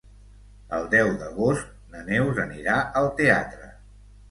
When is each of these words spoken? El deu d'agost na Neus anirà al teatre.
El 0.77 0.87
deu 0.93 1.09
d'agost 1.19 1.69
na 1.93 2.03
Neus 2.09 2.41
anirà 2.47 2.81
al 3.03 3.13
teatre. 3.23 3.73